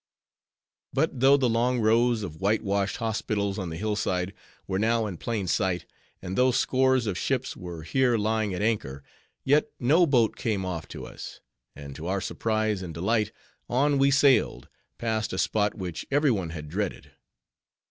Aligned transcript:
But 0.91 1.19
though 1.19 1.37
the 1.37 1.47
long 1.47 1.77
rows 1.79 2.23
of 2.23 2.41
white 2.41 2.63
washed 2.63 2.97
hospitals 2.97 3.59
on 3.59 3.69
the 3.69 3.77
hill 3.77 3.95
side 3.95 4.33
were 4.65 4.79
now 4.79 5.05
in 5.05 5.15
plain 5.17 5.45
sight, 5.45 5.85
and 6.23 6.35
though 6.35 6.49
scores 6.49 7.05
of 7.05 7.19
ships 7.19 7.55
were 7.55 7.83
here 7.83 8.17
lying 8.17 8.51
at 8.55 8.63
anchor, 8.63 9.03
yet 9.43 9.67
no 9.79 10.07
boat 10.07 10.35
came 10.35 10.65
off 10.65 10.87
to 10.87 11.05
us; 11.05 11.39
and 11.75 11.95
to 11.97 12.07
our 12.07 12.19
surprise 12.19 12.81
and 12.81 12.95
delight, 12.95 13.31
on 13.69 13.99
we 13.99 14.09
sailed, 14.09 14.69
past 14.97 15.33
a 15.33 15.37
spot 15.37 15.75
which 15.75 16.07
every 16.09 16.31
one 16.31 16.49
had 16.49 16.67
dreaded. 16.67 17.11